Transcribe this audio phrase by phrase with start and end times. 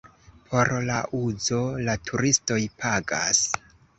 [0.51, 3.45] Por la uzo la turistoj pagas.